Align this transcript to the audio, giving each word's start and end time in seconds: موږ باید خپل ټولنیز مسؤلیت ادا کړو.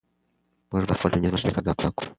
موږ 0.69 0.81
باید 0.87 0.97
خپل 0.99 1.09
ټولنیز 1.13 1.31
مسؤلیت 1.33 1.57
ادا 1.59 1.73
کړو. 1.77 1.89